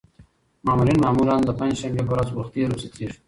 مامورین 0.65 0.97
معمولاً 1.05 1.35
د 1.45 1.49
پنجشنبې 1.59 2.03
په 2.07 2.11
ورځ 2.15 2.29
وخته 2.31 2.65
رخصتېږي. 2.71 3.17